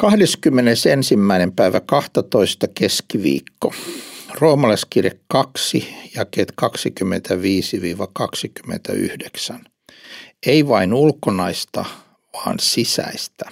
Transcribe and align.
21. 0.00 0.88
päivä 1.56 1.80
12. 1.80 2.68
keskiviikko. 2.74 3.74
Roomalaiskirje 4.40 5.12
2, 5.28 5.88
jakeet 6.16 6.52
25-29. 9.54 9.64
Ei 10.46 10.68
vain 10.68 10.94
ulkonaista, 10.94 11.84
vaan 12.34 12.56
sisäistä. 12.60 13.44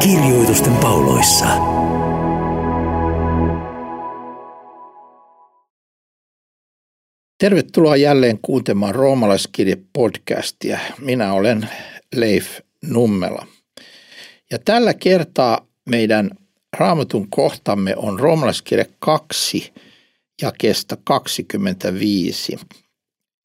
Kirjoitusten 0.00 0.76
pauloissa. 0.76 1.77
Tervetuloa 7.38 7.96
jälleen 7.96 8.38
kuuntelemaan 8.42 8.94
Roomalaiskirje-podcastia. 8.94 10.78
Minä 11.00 11.32
olen 11.32 11.68
Leif 12.14 12.58
Nummela. 12.84 13.46
Ja 14.50 14.58
tällä 14.58 14.94
kertaa 14.94 15.66
meidän 15.90 16.30
raamatun 16.78 17.30
kohtamme 17.30 17.96
on 17.96 18.20
Roomalaiskirje 18.20 18.86
2 18.98 19.72
ja 20.42 20.52
kestä 20.60 20.96
25 21.04 22.56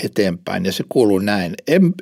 eteenpäin. 0.04 0.66
Ja 0.66 0.72
se 0.72 0.84
kuuluu 0.90 1.20
näin. 1.20 1.54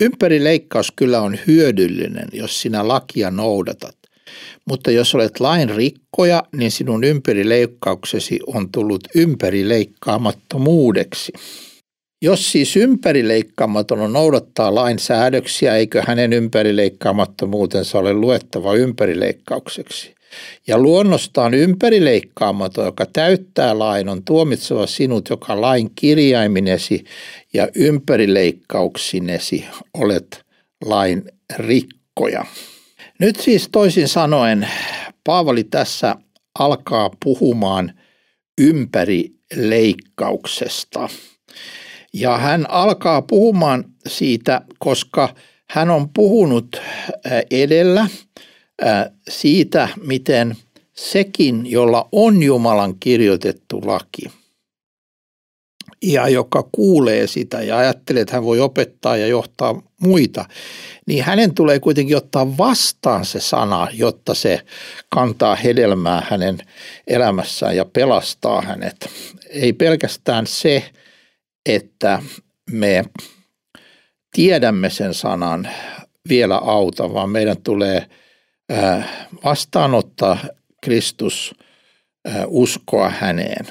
Ympärileikkaus 0.01 0.91
kyllä 0.95 1.21
on 1.21 1.37
hyödyllinen, 1.47 2.27
jos 2.33 2.61
sinä 2.61 2.87
lakia 2.87 3.31
noudatat. 3.31 3.97
Mutta 4.65 4.91
jos 4.91 5.15
olet 5.15 5.39
lain 5.39 5.69
rikkoja, 5.69 6.43
niin 6.55 6.71
sinun 6.71 7.03
ympärileikkauksesi 7.03 8.39
on 8.47 8.71
tullut 8.71 9.03
ympärileikkaamattomuudeksi. 9.15 11.33
Jos 12.23 12.51
siis 12.51 12.75
ympärileikkaamaton 12.75 14.13
noudattaa 14.13 14.75
lain 14.75 14.99
säädöksiä, 14.99 15.75
eikö 15.75 16.03
hänen 16.07 16.33
ympärileikkaamattomuutensa 16.33 17.99
ole 17.99 18.13
luettava 18.13 18.73
ympärileikkaukseksi? 18.73 20.15
Ja 20.67 20.77
luonnostaan 20.77 21.53
ympärileikkaamaton, 21.53 22.85
joka 22.85 23.05
täyttää 23.05 23.79
lain, 23.79 24.09
on 24.09 24.23
tuomitseva 24.23 24.87
sinut, 24.87 25.29
joka 25.29 25.61
lain 25.61 25.91
kirjaiminesi 25.95 27.03
ja 27.53 27.67
ympärileikkauksinesi 27.75 29.65
olet 29.93 30.45
lain 30.85 31.23
rikkoja. 31.57 32.45
Nyt 33.19 33.35
siis 33.35 33.69
toisin 33.71 34.07
sanoen 34.07 34.67
Paavali 35.23 35.63
tässä 35.63 36.15
alkaa 36.59 37.09
puhumaan 37.23 37.93
ympärileikkauksesta. 38.57 41.09
Ja 42.13 42.37
hän 42.37 42.69
alkaa 42.69 43.21
puhumaan 43.21 43.85
siitä, 44.07 44.61
koska 44.79 45.35
hän 45.69 45.89
on 45.89 46.09
puhunut 46.09 46.81
edellä 47.51 48.07
siitä, 49.29 49.89
miten 50.03 50.55
sekin, 50.93 51.71
jolla 51.71 52.09
on 52.11 52.43
Jumalan 52.43 52.95
kirjoitettu 52.99 53.81
laki, 53.85 54.21
ja 56.03 56.29
joka 56.29 56.69
kuulee 56.71 57.27
sitä 57.27 57.61
ja 57.61 57.77
ajattelee, 57.77 58.21
että 58.21 58.33
hän 58.33 58.43
voi 58.43 58.59
opettaa 58.59 59.17
ja 59.17 59.27
johtaa 59.27 59.81
muita, 60.01 60.45
niin 61.07 61.23
hänen 61.23 61.55
tulee 61.55 61.79
kuitenkin 61.79 62.17
ottaa 62.17 62.57
vastaan 62.57 63.25
se 63.25 63.39
sana, 63.39 63.87
jotta 63.93 64.33
se 64.33 64.61
kantaa 65.09 65.55
hedelmää 65.55 66.27
hänen 66.29 66.57
elämässään 67.07 67.75
ja 67.75 67.85
pelastaa 67.85 68.61
hänet. 68.61 69.09
Ei 69.49 69.73
pelkästään 69.73 70.47
se, 70.47 70.91
että 71.65 72.23
me 72.71 73.03
tiedämme 74.35 74.89
sen 74.89 75.13
sanan 75.13 75.69
vielä 76.29 76.57
auta, 76.57 77.13
vaan 77.13 77.29
meidän 77.29 77.61
tulee 77.61 78.09
vastaanottaa 79.43 80.37
Kristus, 80.83 81.55
uskoa 82.47 83.09
häneen. 83.09 83.67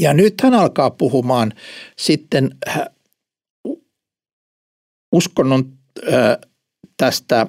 Ja 0.00 0.14
nyt 0.14 0.40
hän 0.40 0.54
alkaa 0.54 0.90
puhumaan 0.90 1.52
sitten 1.98 2.50
uskonnon 5.12 5.78
tästä 6.96 7.46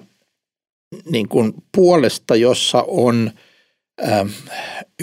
niin 1.11 1.29
kuin 1.29 1.53
puolesta, 1.75 2.35
jossa 2.35 2.83
on 2.87 3.31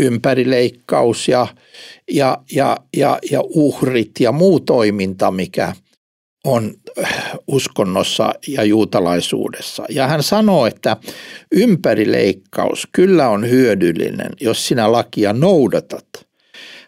ympärileikkaus 0.01 1.29
ja, 1.29 1.47
ja, 2.11 2.39
ja, 2.53 2.77
ja, 2.97 3.19
ja 3.31 3.41
uhrit 3.43 4.11
ja 4.21 4.33
muu 4.33 4.61
toiminta, 4.61 5.31
mikä 5.31 5.73
on 6.45 6.75
uskonnossa 7.47 8.35
ja 8.49 8.65
juutalaisuudessa. 8.65 9.85
Ja 9.89 10.06
hän 10.06 10.23
sanoo, 10.23 10.67
että 10.67 10.97
ympärileikkaus 11.53 12.89
kyllä 12.93 13.29
on 13.29 13.51
hyödyllinen, 13.51 14.31
jos 14.41 14.69
sinä 14.69 14.93
lakia 14.93 15.33
noudatat. 15.33 16.09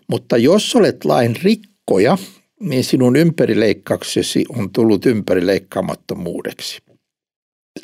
Mutta 0.09 0.37
jos 0.37 0.77
olet 0.77 1.05
lain 1.05 1.37
rikkoja, 1.43 2.19
niin 2.61 2.85
sinun 2.85 3.17
ympärileikkauksesi 3.17 4.45
on 4.49 4.71
tullut 4.71 5.07
ympärileikkaamattomuudeksi. 5.07 6.79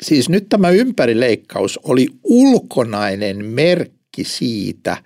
Siis 0.01 0.29
nyt 0.29 0.49
tämä 0.49 0.69
ympärileikkaus 0.69 1.79
oli 1.83 2.07
ulkonainen 2.23 3.45
merkki 3.45 4.04
siitä, 4.23 4.97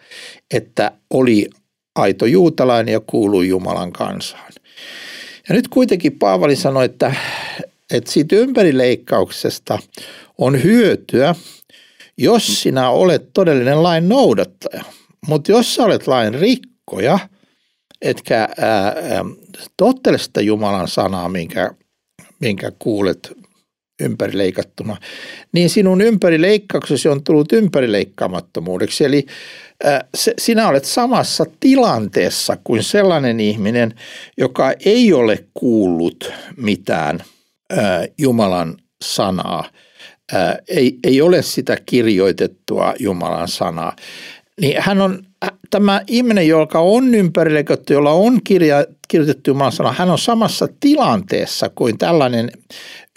että 0.54 0.92
oli 1.10 1.50
aito 1.96 2.26
juutalainen 2.26 2.94
ja 2.94 3.00
kuului 3.00 3.48
Jumalan 3.48 3.92
kansaan. 3.92 4.52
Ja 5.50 5.56
nyt 5.56 5.68
kuitenkin 5.68 6.20
Paavali 6.20 6.56
sanoi, 6.56 6.86
että, 6.86 7.16
että 7.94 8.12
siitä 8.12 8.36
ympärileikkauksesta 8.36 9.80
on 10.38 10.64
hyötyä, 10.64 11.36
jos 12.18 12.62
sinä 12.62 12.90
olet 12.90 13.34
todellinen 13.34 13.84
lain 13.84 14.10
noudattaja. 14.10 14.84
Mutta 15.28 15.52
jos 15.52 15.76
sä 15.76 15.84
olet 15.84 16.08
lain 16.08 16.34
rikkoja, 16.34 17.20
etkä 18.02 18.50
ää, 18.58 18.86
ää, 18.86 19.26
tottele 19.78 20.18
sitä 20.18 20.42
Jumalan 20.42 20.88
sanaa, 20.88 21.30
minkä, 21.30 21.72
minkä 22.40 22.72
kuulet 22.80 23.32
ympärileikattuna, 24.00 24.98
niin 25.52 25.70
sinun 25.70 26.02
ympärileikkauksesi 26.02 27.10
on 27.10 27.24
tullut 27.24 27.52
ympärileikkaamattomuudeksi. 27.52 29.06
Eli 29.06 29.26
äh, 29.86 30.00
sinä 30.38 30.68
olet 30.68 30.86
samassa 30.86 31.46
tilanteessa 31.60 32.58
kuin 32.64 32.84
sellainen 32.84 33.40
ihminen, 33.40 33.94
joka 34.38 34.74
ei 34.86 35.14
ole 35.14 35.46
kuullut 35.54 36.32
mitään 36.58 37.24
äh, 37.74 38.02
Jumalan 38.18 38.78
sanaa, 39.04 39.70
äh, 40.34 40.58
ei, 40.68 41.00
ei 41.04 41.22
ole 41.22 41.42
sitä 41.42 41.78
kirjoitettua 41.86 42.94
Jumalan 43.00 43.48
sanaa. 43.48 43.96
Niin 44.62 44.76
hän 44.82 45.02
on 45.02 45.29
tämä 45.70 46.02
ihminen, 46.08 46.48
joka 46.48 46.80
on 46.80 47.16
ympärileikattu, 47.16 47.94
jolla 47.94 48.12
on 48.12 48.44
kirja, 48.44 48.86
kirjoitettu 49.08 49.50
Jumalan 49.50 49.72
sana, 49.72 49.92
hän 49.92 50.10
on 50.10 50.20
samassa 50.20 50.68
tilanteessa 50.80 51.70
kuin 51.76 51.98
tällainen 51.98 52.52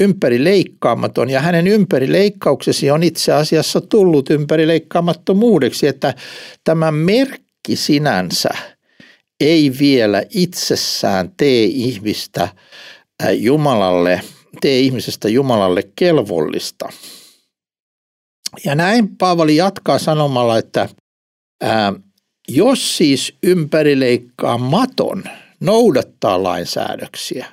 ympärileikkaamaton 0.01 1.31
ja 1.31 1.41
hänen 1.41 1.67
ympärileikkauksesi 1.67 2.91
on 2.91 3.03
itse 3.03 3.33
asiassa 3.33 3.81
tullut 3.81 4.31
ympärileikkaamattomuudeksi, 4.31 5.87
että 5.87 6.15
tämä 6.65 6.93
merkki 6.93 7.77
sinänsä 7.77 8.51
ei 9.41 9.73
vielä 9.81 10.23
itsessään 10.31 11.33
tee 11.37 11.65
ihmistä 11.65 12.49
Jumalalle, 13.33 14.21
tee 14.61 14.81
ihmisestä 14.81 15.29
Jumalalle 15.29 15.83
kelvollista. 15.97 16.89
Ja 18.65 18.75
näin 18.75 19.17
Paavali 19.17 19.57
jatkaa 19.57 19.99
sanomalla, 19.99 20.59
että 20.59 20.89
jos 22.49 22.97
siis 22.97 23.35
ympärileikkaamaton– 23.43 25.25
noudattaa 25.63 26.43
lainsäädöksiä. 26.43 27.47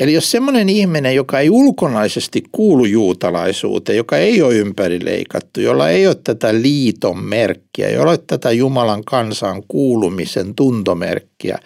Eli 0.00 0.12
jos 0.12 0.30
semmoinen 0.30 0.68
ihminen, 0.68 1.14
joka 1.14 1.40
ei 1.40 1.50
ulkonaisesti 1.50 2.42
kuulu 2.52 2.84
juutalaisuuteen, 2.84 3.96
joka 3.96 4.16
ei 4.16 4.42
ole 4.42 4.54
ympärileikattu, 4.54 5.60
jolla 5.60 5.88
ei 5.88 6.06
ole 6.06 6.16
tätä 6.24 6.54
liiton 6.54 7.24
merkkiä, 7.24 7.90
jolla 7.90 8.12
ei 8.12 8.16
ole 8.16 8.24
tätä 8.26 8.52
Jumalan 8.52 9.04
kansan 9.04 9.62
kuulumisen 9.68 10.54
tuntomerkkiä, 10.54 11.58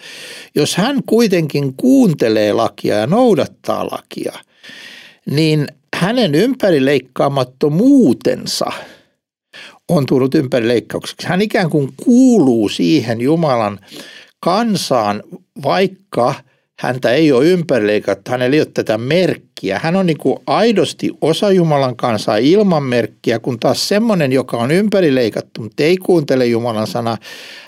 jos 0.54 0.76
hän 0.76 1.00
kuitenkin 1.06 1.74
kuuntelee 1.76 2.52
lakia 2.52 2.96
ja 2.96 3.06
noudattaa 3.06 3.86
lakia, 3.86 4.32
niin 5.30 5.66
hänen 5.96 6.34
ympärileikkaamattomuutensa 6.34 8.66
on 9.88 10.06
tullut 10.06 10.34
ympärileikkaukseksi. 10.34 11.26
Hän 11.28 11.42
ikään 11.42 11.70
kuin 11.70 11.92
kuuluu 12.04 12.68
siihen 12.68 13.20
Jumalan 13.20 13.80
kansaan, 14.40 15.22
vaikka 15.64 16.34
häntä 16.78 17.10
ei 17.10 17.32
ole 17.32 17.46
ympärileikattu, 17.46 18.30
hänellä 18.30 18.54
ei 18.54 18.60
ole 18.60 18.70
tätä 18.74 18.98
merkkiä. 18.98 19.80
Hän 19.82 19.96
on 19.96 20.06
niin 20.06 20.18
kuin 20.18 20.36
aidosti 20.46 21.10
osa 21.20 21.50
Jumalan 21.50 21.96
kansaa 21.96 22.36
ilman 22.36 22.82
merkkiä, 22.82 23.38
kun 23.38 23.60
taas 23.60 23.88
semmoinen, 23.88 24.32
joka 24.32 24.56
on 24.56 24.70
ympärileikattu, 24.70 25.62
mutta 25.62 25.82
ei 25.82 25.96
kuuntele 25.96 26.46
Jumalan 26.46 26.86
sanaa, 26.86 27.18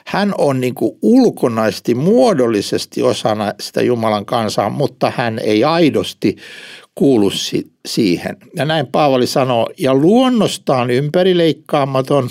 hän 0.06 0.34
on 0.38 0.60
niin 0.60 0.74
kuin 0.74 0.98
ulkonaisesti, 1.02 1.94
muodollisesti 1.94 3.02
osana 3.02 3.52
sitä 3.60 3.82
Jumalan 3.82 4.26
kansaa, 4.26 4.70
mutta 4.70 5.12
hän 5.16 5.38
ei 5.38 5.64
aidosti 5.64 6.36
kuulu 6.98 7.30
si- 7.30 7.72
siihen. 7.86 8.36
Ja 8.56 8.64
näin 8.64 8.86
Paavali 8.86 9.26
sanoo, 9.26 9.70
ja 9.78 9.94
luonnostaan 9.94 10.90
ympärileikkaamaton, 10.90 12.30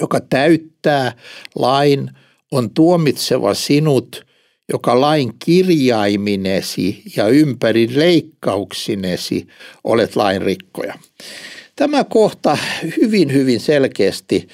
joka 0.00 0.20
täyttää 0.20 1.12
lain, 1.54 2.10
on 2.52 2.70
tuomitseva 2.70 3.54
sinut, 3.54 4.26
joka 4.72 5.00
lain 5.00 5.32
kirjaiminesi 5.44 7.02
ja 7.16 7.28
ympäri 7.28 7.88
leikkauksinesi 7.94 9.46
olet 9.84 10.16
lain 10.16 10.42
rikkoja. 10.42 10.94
Tämä 11.76 12.04
kohta 12.04 12.58
hyvin, 12.96 13.32
hyvin 13.32 13.60
selkeästi 13.60 14.48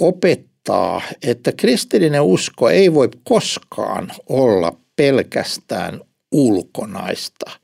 opettaa, 0.00 1.02
että 1.22 1.52
kristillinen 1.52 2.22
usko 2.22 2.68
ei 2.68 2.94
voi 2.94 3.08
koskaan 3.24 4.12
olla 4.28 4.72
pelkästään 4.96 6.00
ulkonaista– 6.32 7.50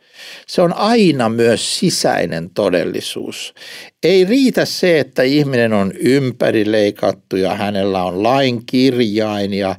se 0.47 0.63
on 0.63 0.73
aina 0.73 1.29
myös 1.29 1.79
sisäinen 1.79 2.51
todellisuus. 2.51 3.55
Ei 4.03 4.25
riitä 4.25 4.65
se, 4.65 5.01
että 5.01 5.23
ihminen 5.23 5.73
on 5.73 5.93
ympärileikattu 5.93 7.37
ja 7.37 7.55
hänellä 7.55 8.05
on 8.05 8.23
lain 8.23 8.67
kirjain 8.67 9.55
ja, 9.55 9.77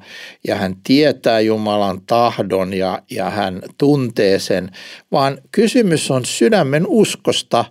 ja 0.48 0.56
hän 0.56 0.76
tietää 0.84 1.40
Jumalan 1.40 2.02
tahdon 2.06 2.74
ja, 2.74 3.02
ja 3.12 3.30
hän 3.30 3.62
tuntee 3.78 4.40
sen, 4.40 4.72
vaan 5.12 5.38
kysymys 5.52 6.12
on 6.12 6.26
sydämen 6.26 6.88
uskosta 6.88 7.66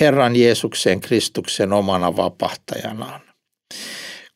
Herran 0.00 0.36
Jeesuksen 0.36 1.00
Kristuksen 1.00 1.72
omana 1.72 2.16
vapahtajanaan. 2.16 3.20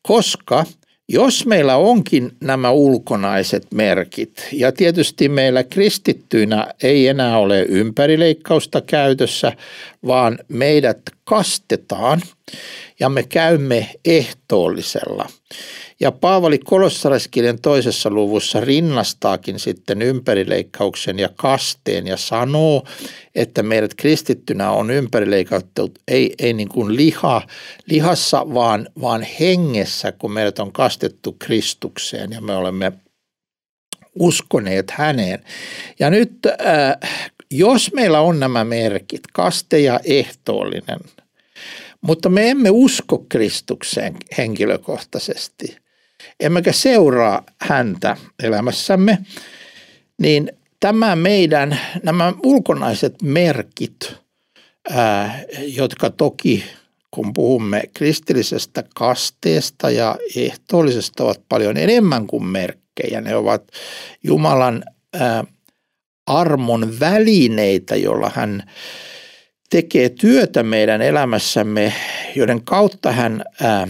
Koska– 0.01 0.65
jos 1.11 1.45
meillä 1.45 1.75
onkin 1.75 2.31
nämä 2.41 2.71
ulkonaiset 2.71 3.67
merkit, 3.73 4.47
ja 4.51 4.71
tietysti 4.71 5.29
meillä 5.29 5.63
kristittyinä 5.63 6.67
ei 6.83 7.07
enää 7.07 7.37
ole 7.37 7.61
ympärileikkausta 7.61 8.81
käytössä, 8.81 9.53
vaan 10.07 10.39
meidät 10.47 11.01
kastetaan 11.23 12.21
ja 12.99 13.09
me 13.09 13.23
käymme 13.23 13.89
ehtoollisella. 14.05 15.29
Ja 16.01 16.11
Paavali 16.11 16.59
Kolossaraiskirjan 16.59 17.61
toisessa 17.61 18.09
luvussa 18.09 18.59
rinnastaakin 18.59 19.59
sitten 19.59 20.01
ympärileikkauksen 20.01 21.19
ja 21.19 21.29
kasteen 21.35 22.07
ja 22.07 22.17
sanoo, 22.17 22.83
että 23.35 23.63
meidät 23.63 23.93
kristittynä 23.93 24.71
on 24.71 24.91
ympärileikattu 24.91 25.93
ei, 26.07 26.33
ei 26.39 26.53
niin 26.53 26.69
kuin 26.69 26.95
liha, 26.95 27.41
lihassa, 27.85 28.53
vaan, 28.53 28.89
vaan 29.01 29.25
hengessä, 29.39 30.11
kun 30.11 30.31
meidät 30.31 30.59
on 30.59 30.71
kastettu 30.71 31.35
Kristukseen 31.39 32.31
ja 32.31 32.41
me 32.41 32.55
olemme 32.55 32.91
uskoneet 34.19 34.91
häneen. 34.91 35.43
Ja 35.99 36.09
nyt 36.09 36.31
äh, 36.45 37.09
jos 37.51 37.93
meillä 37.93 38.21
on 38.21 38.39
nämä 38.39 38.63
merkit, 38.63 39.21
kaste 39.33 39.79
ja 39.79 39.99
ehtoollinen, 40.03 40.99
mutta 42.01 42.29
me 42.29 42.49
emme 42.49 42.69
usko 42.69 43.25
Kristukseen 43.29 44.15
henkilökohtaisesti– 44.37 45.75
emmekä 46.39 46.71
seuraa 46.71 47.43
häntä 47.61 48.17
elämässämme, 48.43 49.17
niin 50.21 50.51
tämä 50.79 51.15
meidän, 51.15 51.79
nämä 52.03 52.33
ulkonaiset 52.43 53.21
merkit, 53.21 54.15
ää, 54.89 55.39
jotka 55.57 56.09
toki 56.09 56.63
kun 57.11 57.33
puhumme 57.33 57.83
kristillisestä 57.93 58.83
kasteesta 58.95 59.89
ja 59.89 60.15
ehtoollisesta 60.35 61.23
ovat 61.23 61.41
paljon 61.49 61.77
enemmän 61.77 62.27
kuin 62.27 62.43
merkkejä. 62.43 63.21
Ne 63.21 63.35
ovat 63.35 63.63
Jumalan 64.23 64.83
ää, 65.13 65.43
armon 66.27 66.99
välineitä, 66.99 67.95
jolla 67.95 68.31
hän 68.35 68.63
tekee 69.69 70.09
työtä 70.09 70.63
meidän 70.63 71.01
elämässämme, 71.01 71.93
joiden 72.35 72.63
kautta 72.63 73.11
hän 73.11 73.43
ää, 73.61 73.87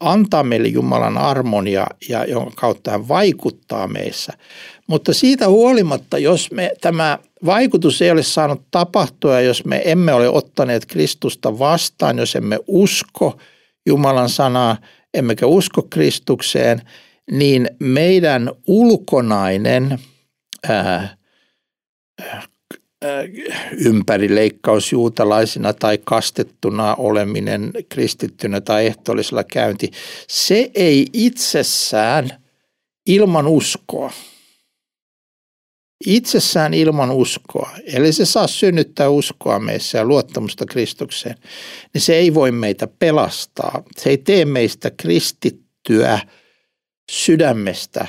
antaa 0.00 0.42
meille 0.42 0.68
Jumalan 0.68 1.18
armon 1.18 1.68
ja, 1.68 1.86
ja 2.08 2.24
jonka 2.24 2.52
kautta 2.56 2.90
hän 2.90 3.08
vaikuttaa 3.08 3.88
meissä. 3.88 4.32
Mutta 4.86 5.14
siitä 5.14 5.48
huolimatta, 5.48 6.18
jos 6.18 6.50
me, 6.50 6.72
tämä 6.80 7.18
vaikutus 7.46 8.02
ei 8.02 8.10
ole 8.10 8.22
saanut 8.22 8.62
tapahtua, 8.70 9.40
jos 9.40 9.64
me 9.64 9.82
emme 9.84 10.12
ole 10.12 10.28
ottaneet 10.28 10.86
Kristusta 10.86 11.58
vastaan, 11.58 12.18
jos 12.18 12.36
emme 12.36 12.58
usko 12.66 13.38
Jumalan 13.86 14.28
sanaa, 14.28 14.76
emmekä 15.14 15.46
usko 15.46 15.82
Kristukseen, 15.82 16.82
niin 17.30 17.70
meidän 17.78 18.50
ulkonainen 18.66 19.98
ää, 20.68 21.16
ympärileikkaus 23.84 24.92
juutalaisina 24.92 25.72
tai 25.72 25.98
kastettuna 26.04 26.94
oleminen 26.94 27.72
kristittynä 27.88 28.60
tai 28.60 28.86
ehtoollisella 28.86 29.44
käynti, 29.44 29.90
se 30.28 30.70
ei 30.74 31.06
itsessään 31.12 32.30
ilman 33.06 33.46
uskoa, 33.46 34.12
itsessään 36.06 36.74
ilman 36.74 37.10
uskoa, 37.10 37.70
eli 37.84 38.12
se 38.12 38.24
saa 38.24 38.46
synnyttää 38.46 39.08
uskoa 39.08 39.58
meissä 39.58 39.98
ja 39.98 40.04
luottamusta 40.04 40.66
Kristukseen, 40.66 41.36
niin 41.94 42.02
se 42.02 42.14
ei 42.14 42.34
voi 42.34 42.52
meitä 42.52 42.86
pelastaa. 42.86 43.82
Se 43.96 44.10
ei 44.10 44.18
tee 44.18 44.44
meistä 44.44 44.90
kristittyä 44.90 46.18
sydämestä, 47.10 48.06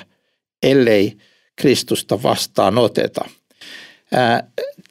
ellei 0.63 1.17
Kristusta 1.55 2.23
vastaan 2.23 2.77
oteta. 2.77 3.29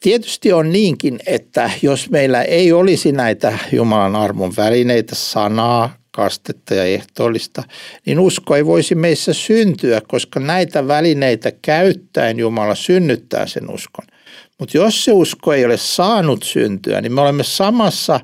Tietysti 0.00 0.52
on 0.52 0.72
niinkin, 0.72 1.20
että 1.26 1.70
jos 1.82 2.10
meillä 2.10 2.42
ei 2.42 2.72
olisi 2.72 3.12
näitä 3.12 3.58
Jumalan 3.72 4.16
armon 4.16 4.52
välineitä, 4.56 5.14
sanaa, 5.14 5.96
kastetta 6.10 6.74
ja 6.74 6.84
ehtoollista, 6.84 7.62
niin 8.06 8.20
usko 8.20 8.56
ei 8.56 8.66
voisi 8.66 8.94
meissä 8.94 9.32
syntyä, 9.32 10.00
koska 10.08 10.40
näitä 10.40 10.88
välineitä 10.88 11.52
käyttäen 11.62 12.38
Jumala 12.38 12.74
synnyttää 12.74 13.46
sen 13.46 13.70
uskon. 13.70 14.06
Mutta 14.58 14.76
jos 14.76 15.04
se 15.04 15.12
usko 15.12 15.52
ei 15.52 15.64
ole 15.64 15.76
saanut 15.76 16.42
syntyä, 16.42 17.00
niin 17.00 17.12
me 17.12 17.20
olemme 17.20 17.44
samassa 17.44 18.20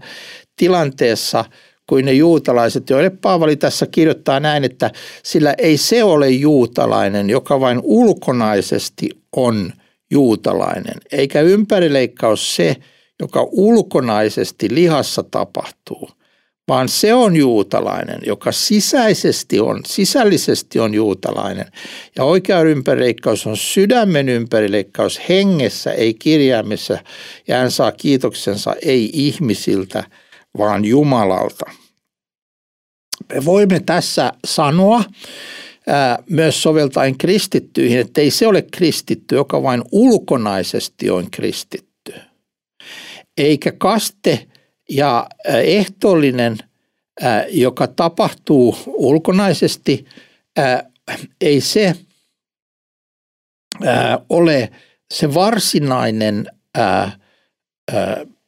tilanteessa 0.56 1.44
kuin 1.87 2.05
ne 2.05 2.12
juutalaiset, 2.12 2.90
joille 2.90 3.11
Paavali 3.11 3.56
tässä 3.56 3.87
kirjoittaa 3.87 4.40
näin, 4.40 4.64
että 4.64 4.90
sillä 5.22 5.55
ei 5.58 5.76
se 5.76 6.05
ole 6.05 6.31
juutalainen, 6.31 7.31
joka 7.31 7.60
vain 7.60 7.81
ulkonaisesti 7.82 9.08
on– 9.32 9.72
juutalainen, 10.10 10.94
eikä 11.13 11.41
ympärileikkaus 11.41 12.56
se, 12.56 12.77
joka 13.20 13.46
ulkonaisesti 13.51 14.75
lihassa 14.75 15.22
tapahtuu, 15.22 16.10
vaan 16.69 16.89
se 16.89 17.15
on 17.15 17.36
juutalainen, 17.36 18.19
joka 18.27 18.53
sisäisesti 18.53 19.60
on, 19.60 19.81
sisällisesti 19.86 20.81
on 20.81 20.94
juutalainen. 20.94 21.67
Ja 22.17 22.25
oikea 22.25 22.60
ympärileikkaus 22.60 23.46
on 23.46 23.56
sydämen 23.56 24.29
ympärileikkaus 24.29 25.20
hengessä, 25.29 25.93
ei 25.93 26.15
kirjaimessa, 26.15 26.98
ja 27.48 27.56
hän 27.56 27.70
saa 27.70 27.93
kiitoksensa 27.93 28.75
ei 28.82 29.10
ihmisiltä, 29.13 30.05
vaan 30.58 30.84
Jumalalta. 30.84 31.70
Me 33.34 33.44
voimme 33.44 33.81
tässä 33.81 34.32
sanoa, 34.46 35.05
myös 36.31 36.62
soveltaen 36.62 37.19
kristittyihin, 37.19 38.00
että 38.00 38.20
ei 38.20 38.31
se 38.31 38.46
ole 38.46 38.62
kristitty, 38.62 39.34
joka 39.34 39.62
vain 39.62 39.82
ulkonaisesti 39.93 41.10
on 41.10 41.31
kristitty. 41.31 42.14
Eikä 43.36 43.72
kaste 43.78 44.46
ja 44.90 45.26
ehtoollinen, 45.64 46.58
joka 47.48 47.86
tapahtuu 47.86 48.76
ulkonaisesti, 48.86 50.05
ei 51.40 51.60
se 51.60 51.94
ole 54.28 54.72
se 55.14 55.34
varsinainen 55.34 56.46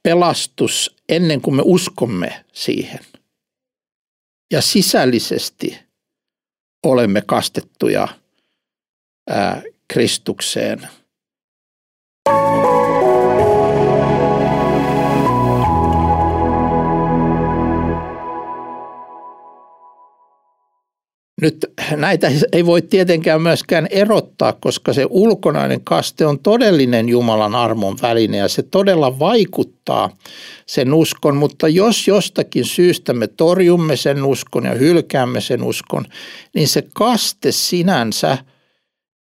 pelastus 0.03 0.97
ennen 1.09 1.41
kuin 1.41 1.57
me 1.57 1.63
uskomme 1.65 2.45
siihen. 2.53 3.01
Ja 4.53 4.63
sisällisesti– 4.63 5.79
olemme 6.89 7.23
kastettuja 7.27 8.09
ää, 9.31 9.63
Kristukseen. 9.89 10.89
Nyt 21.43 21.67
näitä 21.97 22.31
ei 22.53 22.67
voi 22.67 22.83
tietenkään 22.83 23.43
myöskään 23.43 23.87
erottaa, 23.91 24.53
koska 24.53 24.93
se 24.93 25.07
ulkonainen 25.11 25.81
kaste 25.81 26.27
on 26.27 26.39
todellinen 26.39 27.09
Jumalan 27.09 27.55
armon 27.55 27.97
väline 28.03 28.37
ja 28.37 28.49
se 28.49 28.63
todella 28.63 29.19
vaikuttaa 29.19 30.11
sen 30.67 30.95
uskon, 30.95 31.37
mutta 31.37 31.69
jos 31.69 32.09
jostakin 32.09 32.65
syystä 32.65 33.13
me 33.13 33.27
torjumme 33.27 33.97
sen 33.97 34.25
uskon 34.25 34.65
ja 34.65 34.75
hylkäämme 34.75 35.41
sen 35.41 35.63
uskon, 35.63 36.05
niin 36.55 36.69
se 36.69 36.83
kaste 36.95 37.53
sinänsä 37.53 38.39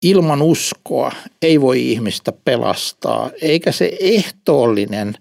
ilman 0.03 0.41
uskoa 0.41 1.11
ei 1.41 1.61
voi 1.61 1.91
ihmistä 1.91 2.31
pelastaa, 2.45 3.29
eikä 3.41 3.71
se 3.71 3.97
ehtoollinen 3.99 5.13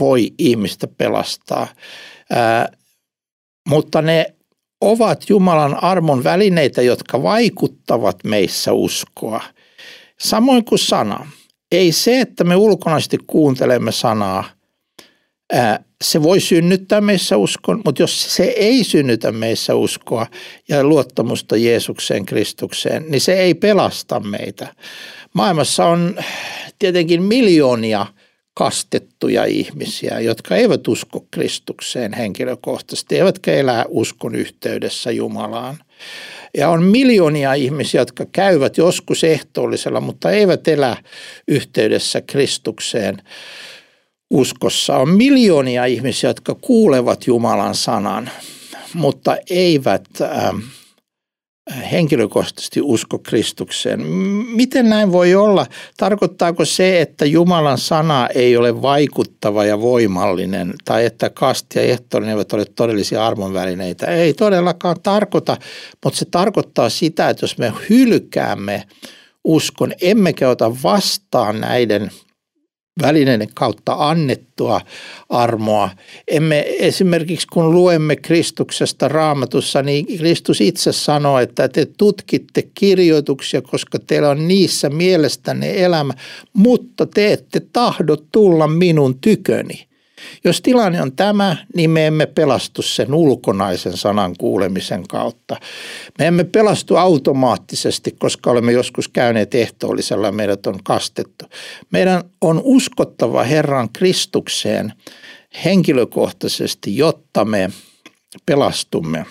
voi 0.00 0.32
ihmistä 0.38 0.86
pelastaa. 0.86 1.66
Ää, 2.30 2.68
mutta 3.68 4.02
ne 4.02 4.35
ovat 4.80 5.30
Jumalan 5.30 5.84
armon 5.84 6.24
välineitä, 6.24 6.82
jotka 6.82 7.22
vaikuttavat 7.22 8.16
meissä 8.24 8.72
uskoa. 8.72 9.40
Samoin 10.20 10.64
kuin 10.64 10.78
sana. 10.78 11.30
Ei 11.72 11.92
se, 11.92 12.20
että 12.20 12.44
me 12.44 12.56
ulkonaisesti 12.56 13.18
kuuntelemme 13.26 13.92
sanaa, 13.92 14.44
se 16.04 16.22
voi 16.22 16.40
synnyttää 16.40 17.00
meissä 17.00 17.36
uskon, 17.36 17.82
mutta 17.84 18.02
jos 18.02 18.36
se 18.36 18.44
ei 18.44 18.84
synnytä 18.84 19.32
meissä 19.32 19.74
uskoa 19.74 20.26
ja 20.68 20.84
luottamusta 20.84 21.56
Jeesukseen, 21.56 22.26
Kristukseen, 22.26 23.04
niin 23.08 23.20
se 23.20 23.32
ei 23.32 23.54
pelasta 23.54 24.20
meitä. 24.20 24.74
Maailmassa 25.34 25.86
on 25.86 26.16
tietenkin 26.78 27.22
miljoonia 27.22 28.06
kastettuja 28.58 29.44
ihmisiä, 29.44 30.20
jotka 30.20 30.56
eivät 30.56 30.88
usko 30.88 31.26
Kristukseen 31.30 32.12
henkilökohtaisesti, 32.12 33.16
eivätkä 33.16 33.52
elää 33.52 33.84
uskon 33.88 34.34
yhteydessä 34.34 35.10
Jumalaan. 35.10 35.78
Ja 36.56 36.68
on 36.68 36.82
miljoonia 36.82 37.54
ihmisiä, 37.54 38.00
jotka 38.00 38.26
käyvät 38.32 38.76
joskus 38.76 39.24
ehtoollisella, 39.24 40.00
mutta 40.00 40.30
eivät 40.30 40.68
elä 40.68 40.96
yhteydessä 41.48 42.20
Kristukseen 42.20 43.22
uskossa. 44.30 44.96
On 44.96 45.08
miljoonia 45.08 45.84
ihmisiä, 45.84 46.30
jotka 46.30 46.54
kuulevat 46.54 47.26
Jumalan 47.26 47.74
sanan, 47.74 48.30
mutta 48.94 49.36
eivät 49.50 50.08
äh, 50.20 50.54
henkilökohtaisesti 51.92 52.80
usko 52.82 53.18
Kristukseen. 53.18 54.00
Miten 54.56 54.88
näin 54.88 55.12
voi 55.12 55.34
olla? 55.34 55.66
Tarkoittaako 55.96 56.64
se, 56.64 57.00
että 57.00 57.24
Jumalan 57.24 57.78
sana 57.78 58.28
ei 58.34 58.56
ole 58.56 58.82
vaikuttava 58.82 59.64
ja 59.64 59.80
voimallinen 59.80 60.74
tai 60.84 61.04
että 61.04 61.30
kasti 61.30 61.78
ja 61.78 61.84
ehtoollinen 61.84 62.32
eivät 62.32 62.52
ole 62.52 62.64
todellisia 62.64 63.26
armonvälineitä? 63.26 64.06
Ei 64.06 64.34
todellakaan 64.34 64.96
tarkoita, 65.02 65.56
mutta 66.04 66.18
se 66.18 66.24
tarkoittaa 66.24 66.88
sitä, 66.88 67.28
että 67.28 67.44
jos 67.44 67.58
me 67.58 67.72
hylkäämme 67.90 68.82
uskon, 69.44 69.92
emmekä 70.00 70.48
ota 70.48 70.82
vastaan 70.82 71.60
näiden 71.60 72.10
välineiden 73.02 73.48
kautta 73.54 73.96
annettua 73.98 74.80
armoa. 75.28 75.90
Emme 76.28 76.64
esimerkiksi 76.78 77.46
kun 77.52 77.74
luemme 77.74 78.16
Kristuksesta 78.16 79.08
raamatussa, 79.08 79.82
niin 79.82 80.06
Kristus 80.18 80.60
itse 80.60 80.92
sanoo, 80.92 81.38
että 81.38 81.68
te 81.68 81.86
tutkitte 81.98 82.62
kirjoituksia, 82.74 83.62
koska 83.62 83.98
teillä 83.98 84.30
on 84.30 84.48
niissä 84.48 84.90
mielestänne 84.90 85.84
elämä, 85.84 86.14
mutta 86.52 87.06
te 87.06 87.32
ette 87.32 87.60
tahdo 87.72 88.16
tulla 88.32 88.66
minun 88.66 89.18
tyköni. 89.20 89.86
Jos 90.44 90.62
tilanne 90.62 91.02
on 91.02 91.12
tämä, 91.12 91.56
niin 91.74 91.90
me 91.90 92.06
emme 92.06 92.26
pelastu 92.26 92.82
sen 92.82 93.14
ulkonaisen 93.14 93.96
sanan 93.96 94.34
kuulemisen 94.38 95.08
kautta. 95.08 95.56
Me 96.18 96.26
emme 96.26 96.44
pelastu 96.44 96.96
automaattisesti, 96.96 98.16
koska 98.18 98.50
olemme 98.50 98.72
joskus 98.72 99.08
käyneet 99.08 99.54
ehtoollisella 99.54 100.32
meidät 100.32 100.66
on 100.66 100.78
kastettu. 100.84 101.44
Meidän 101.90 102.22
on 102.40 102.60
uskottava 102.64 103.42
Herran 103.42 103.88
Kristukseen 103.92 104.92
henkilökohtaisesti, 105.64 106.96
jotta 106.96 107.44
me 107.44 107.70
pelastumme. 108.46 109.26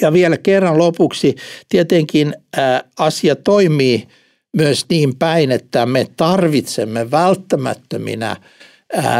Ja 0.00 0.12
vielä 0.12 0.38
kerran 0.38 0.78
lopuksi, 0.78 1.34
tietenkin 1.68 2.34
ää, 2.56 2.84
asia 2.98 3.36
toimii 3.36 4.08
myös 4.56 4.86
niin 4.88 5.16
päin, 5.16 5.52
että 5.52 5.86
me 5.86 6.06
tarvitsemme 6.16 7.10
välttämättöminä– 7.10 8.36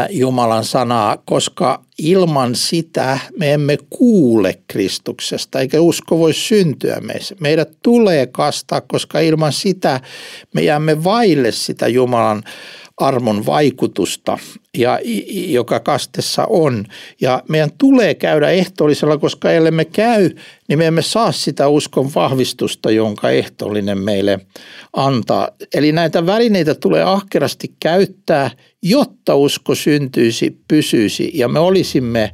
Jumalan 0.09 0.63
sanaa, 0.63 1.17
koska 1.25 1.83
ilman 1.97 2.55
sitä 2.55 3.19
me 3.37 3.53
emme 3.53 3.77
kuule 3.89 4.59
Kristuksesta, 4.67 5.59
eikä 5.59 5.81
usko 5.81 6.19
voi 6.19 6.33
syntyä 6.33 6.99
meissä. 7.01 7.35
Meidät 7.39 7.69
tulee 7.83 8.27
kastaa, 8.27 8.81
koska 8.81 9.19
ilman 9.19 9.53
sitä 9.53 10.01
me 10.53 10.61
jäämme 10.61 11.03
vaille 11.03 11.51
sitä 11.51 11.87
Jumalan 11.87 12.43
armon 12.97 13.45
vaikutusta, 13.45 14.37
ja, 14.77 14.99
joka 15.47 15.79
kastessa 15.79 16.45
on. 16.49 16.85
Ja 17.21 17.43
meidän 17.49 17.69
tulee 17.77 18.15
käydä 18.15 18.49
ehtoollisella, 18.49 19.17
koska 19.17 19.51
ellei 19.51 19.71
me 19.71 19.85
käy, 19.85 20.29
niin 20.67 20.79
me 20.79 20.87
emme 20.87 21.01
saa 21.01 21.31
sitä 21.31 21.67
uskon 21.67 22.11
vahvistusta, 22.15 22.91
jonka 22.91 23.29
ehtoollinen 23.29 23.97
meille 23.97 24.39
antaa. 24.93 25.49
Eli 25.73 25.91
näitä 25.91 26.25
välineitä 26.25 26.75
tulee 26.75 27.03
ahkerasti 27.03 27.75
käyttää, 27.79 28.51
jotta 28.83 29.35
usko 29.35 29.75
syntyisi, 29.75 30.57
pysyisi 30.67 31.31
ja 31.33 31.47
me 31.47 31.59
olisimme 31.59 32.31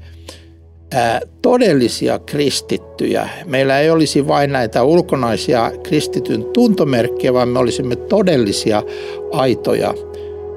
todellisia 1.41 2.19
kristittyjä. 2.19 3.29
Meillä 3.45 3.79
ei 3.79 3.89
olisi 3.89 4.27
vain 4.27 4.51
näitä 4.51 4.83
ulkonaisia 4.83 5.71
kristityn 5.83 6.45
tuntomerkkejä, 6.53 7.33
vaan 7.33 7.49
me 7.49 7.59
olisimme 7.59 7.95
todellisia, 7.95 8.83
aitoja 9.31 9.93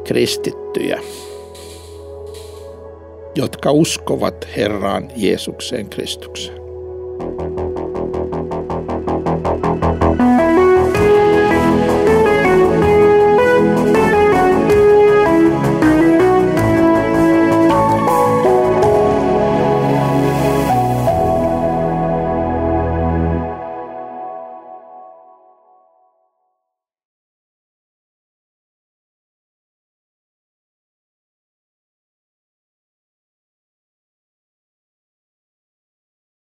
kristittyjä, 0.04 1.00
jotka 3.34 3.72
uskovat 3.72 4.48
Herraan 4.56 5.10
Jeesukseen 5.16 5.88
Kristukseen. 5.88 6.63